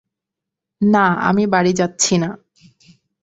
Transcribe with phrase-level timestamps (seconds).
[0.81, 2.29] না, আমি বাড়ি যাচ্ছি না।